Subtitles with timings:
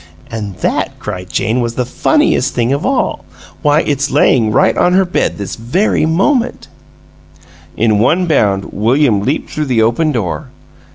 [0.31, 3.23] An' that," cried Jane "that's the funniest thing of all!
[3.61, 6.65] Why, it's layin' right on her bed this very minute!"
[7.77, 10.47] In one bound William leaped through the open door.